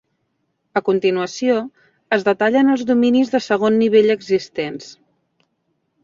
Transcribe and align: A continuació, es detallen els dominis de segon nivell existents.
A 0.79 0.81
continuació, 0.85 1.57
es 2.17 2.25
detallen 2.29 2.71
els 2.75 2.83
dominis 2.91 3.33
de 3.35 3.41
segon 3.49 3.77
nivell 3.83 4.13
existents. 4.15 4.89